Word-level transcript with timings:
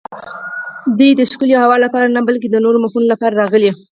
دوی 0.97 1.11
د 1.15 1.21
ښکلې 1.31 1.55
هوا 1.63 1.77
لپاره 1.85 2.13
نه 2.15 2.21
بلکې 2.27 2.47
د 2.49 2.55
نورو 2.65 2.81
موخو 2.83 2.99
لپاره 3.13 3.39
راغلي. 3.41 3.71